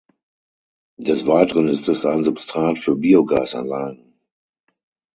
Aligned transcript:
Des 0.99 1.27
Weiteren 1.27 1.67
ist 1.67 1.87
es 1.87 2.07
ein 2.07 2.23
Substrat 2.23 2.79
für 2.79 2.95
Biogasanlagen. 2.95 4.17